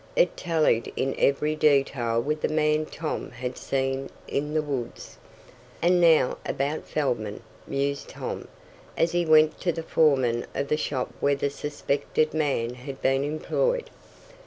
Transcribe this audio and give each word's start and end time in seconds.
It 0.15 0.35
tallied 0.35 0.91
in 0.95 1.13
every 1.19 1.55
detail 1.55 2.19
with 2.19 2.41
the 2.41 2.47
man 2.47 2.87
Tom 2.87 3.29
had 3.29 3.55
seen 3.55 4.09
in 4.27 4.55
the 4.55 4.61
woods. 4.63 5.19
"And 5.79 6.01
now 6.01 6.39
about 6.43 6.87
Feldman," 6.87 7.43
mused 7.67 8.09
Tom, 8.09 8.47
as 8.97 9.11
he 9.11 9.27
went 9.27 9.61
to 9.61 9.71
the 9.71 9.83
foreman 9.83 10.47
of 10.55 10.69
the 10.69 10.75
shop 10.77 11.13
where 11.19 11.35
the 11.35 11.51
suspected 11.51 12.33
man 12.33 12.73
had 12.73 12.99
been 13.03 13.23
employed. 13.23 13.91